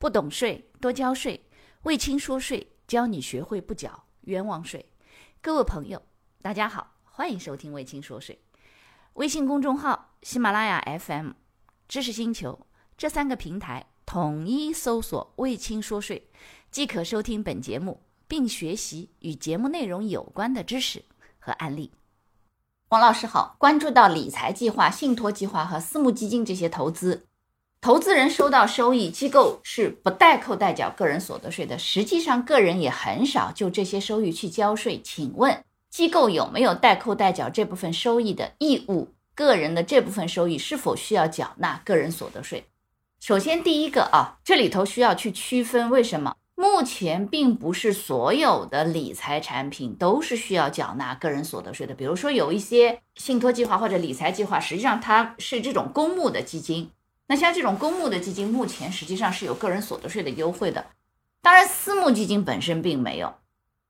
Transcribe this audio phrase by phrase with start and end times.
[0.00, 1.44] 不懂税多交税，
[1.82, 4.86] 魏青说税教你学会不缴冤枉税。
[5.42, 6.00] 各位朋友，
[6.40, 8.40] 大家好，欢迎收听魏青说税。
[9.12, 11.32] 微信公众号、喜马拉雅 FM、
[11.86, 12.66] 知识星球
[12.96, 16.30] 这三个平台统一搜索“魏青说税”，
[16.72, 21.04] 即可收听本节目，并学习与节目内容有关的知识
[21.38, 21.92] 和案例。
[22.88, 27.26] 王老师好，关注到理财计划、信托计划和私募基金这些投资，
[27.82, 31.78] 投资人收到收益，机构是不代扣代缴个人所得税的。
[31.78, 35.00] 实际上，个人也很少就这些收益去交税。
[35.02, 39.08] 请问，机构有没有代扣代缴这部分收益的义务？
[39.34, 42.66] 个人的这部分收益是否需要缴纳个人所得税？
[43.18, 46.36] 首先，第一个啊，这里头需要去区分，为什么？
[46.56, 51.94] 目前并不是所有的理财产品都是需要缴纳个人所得税的。
[51.94, 56.90] 比如说，有一些信托计划或者理财计划，实际上它是这种公募的基金。
[57.30, 60.84] 那像这种公募的基金，目前实际上是有个人所得税的优惠的。
[61.40, 63.32] 当然，私募基金本身并没有。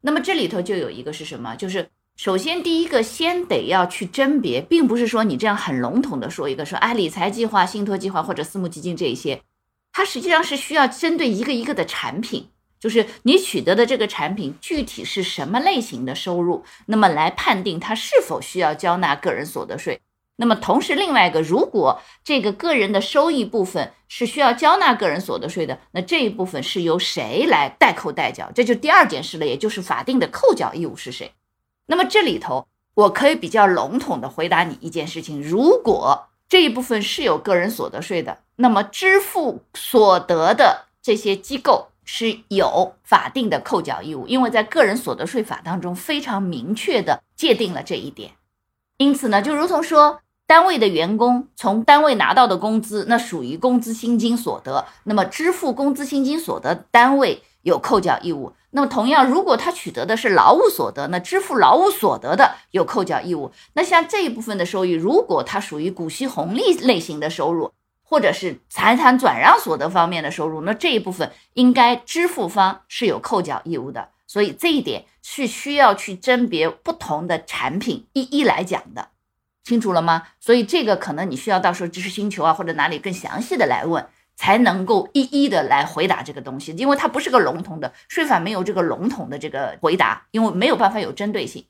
[0.00, 1.54] 那么这里头就有一个是什么？
[1.54, 9.40] 就是首先第一个，先得要去甄别，并不是说你这样很笼统的说一个说，哎，理财计划、信托计划或者私募基金这一些，
[9.92, 12.48] 它实际上是需要针对一个一个的产品。
[12.80, 20.00] 就是你取得的这个产品具体是什么类型的收入，那么来判定它是否需要交纳个人所得税。
[20.40, 28.50] 那么同时，另外一个，如果这个个人的收益部分是需要交纳个人所得税的，那这一部分是由谁来代扣代缴？
[28.54, 31.32] 这就第二件事了，也就是法定的扣缴义务是谁？
[31.86, 41.88] 那么这里头，我可以比较笼统的回答你一件事情：如果这一部分是有个人所得税的，那么支付所得的这些机构。
[42.10, 48.30] 是有法定的扣缴义务，因为在个人所得税法当中非常明确的界定了这一点。
[48.96, 58.52] 因此呢，就如同说，单位的员工从单位拿到的工资，那属于工资薪金所得，那么支付工资薪金所得单位有扣缴义务。
[58.70, 63.52] 那么同样，如果他取得的是劳务所得，那支付劳务所得的有扣缴义务。
[63.74, 67.70] 那像这一部分的收益，如果它属于股息红利类型的收入。
[68.10, 79.08] 或者是财产转让所得方面的收入，那这一部分应该支付方是有扣缴义务的，所以这一点是需要去甄别不同的产品一一来讲的，
[79.68, 80.22] 清楚了吗？
[80.40, 91.66] 所以这个可能你需要到时候知识星球啊或者哪里更详细的来问，才能够一一的来回答这个东西，因为它不是个笼统的税法，没有这个笼统的这个回答，因为没有办法有针对性。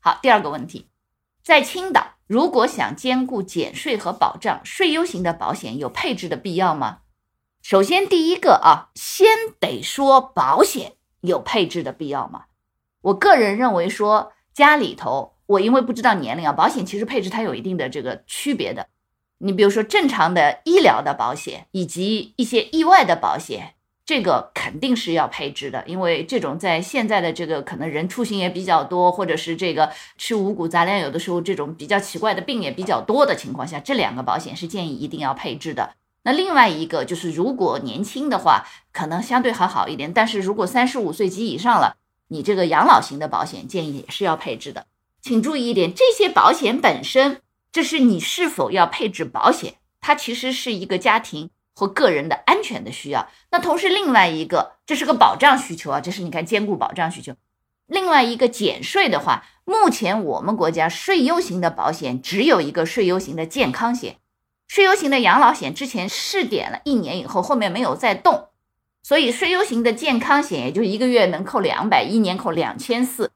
[0.00, 0.88] 好，第二个问题，
[1.44, 2.14] 在青岛。
[2.26, 7.02] 如果想兼顾减税和保障，税优型的保险有配置的必要吗？
[7.62, 9.28] 首先，第一个啊，先
[9.60, 12.46] 得说保险有配置的必要吗？
[13.02, 18.86] 我个人认为说，家里头我因为不知道年龄啊，保险其实配置它有一定的这个区别的。
[19.38, 23.74] 你比如说正常的医疗的保险，以及一些意外的保险。
[24.06, 35.94] 这个肯定是要配置的，因为这种在现在的这个可能人出行也比较多，或者是这个吃五谷杂粮，有的时候这种比较奇怪的病也比较多的情况下，这两个保险是建议一定要配置的。
[36.22, 41.96] 那另外一个就是，如果年轻的话，可能相对还好一点，但是如果三十五岁及以上了，
[42.28, 44.86] 你这个养老型的保险建议也是要配置的。
[45.26, 47.40] 请注意一点，这些保险本身，
[47.72, 51.50] 这是你是否要配置保险，它其实是一个家庭。
[51.78, 57.34] 或个人的安全的需要，那同时另外一个，这是个保障需求啊，这是你看兼顾保障需求。
[57.86, 64.16] 另外一个减税的话，目前我们国家税优型的保险只有一个税优型的健康险，
[64.66, 68.48] 税优型的养老险之前试点了一年以后，后面没有再动，
[69.02, 73.32] 所以税优型的健康险也就一个月能扣两百，一年扣两千四。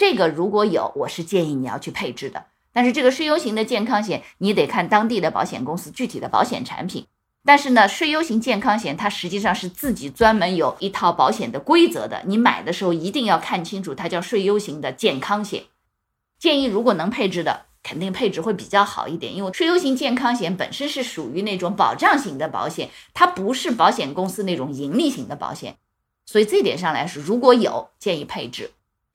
[0.00, 2.46] 这个如果有，我是建议你要去配置的。
[2.72, 7.06] 但是这个税优型的健康险，你得看当地的保险公司具体的保险产品。
[7.44, 15.64] 但是呢，税优型健康险它实际上是自己专门有一套保险的规则的，你买的时候一定要看清楚，它叫税优型的健康险。
[16.38, 25.76] 建议如果能配置的，肯定配置会比较好一点，因为税优型健康险本身是属于那种保障型的保险，它不是保险公司那种盈利型的保险，
[26.24, 28.70] 所以这点上来说，如果有建议配置。